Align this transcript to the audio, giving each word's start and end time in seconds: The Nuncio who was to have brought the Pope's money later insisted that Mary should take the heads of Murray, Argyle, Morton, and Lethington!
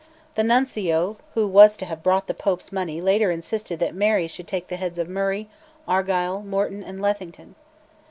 The 0.33 0.41
Nuncio 0.41 1.17
who 1.35 1.47
was 1.47 1.77
to 1.77 1.85
have 1.85 2.01
brought 2.01 2.25
the 2.25 2.33
Pope's 2.33 2.71
money 2.71 2.99
later 2.99 3.29
insisted 3.29 3.77
that 3.81 3.93
Mary 3.93 4.25
should 4.27 4.47
take 4.47 4.67
the 4.67 4.77
heads 4.77 4.97
of 4.97 5.07
Murray, 5.07 5.47
Argyle, 5.87 6.41
Morton, 6.41 6.83
and 6.83 6.99
Lethington! 7.03 7.53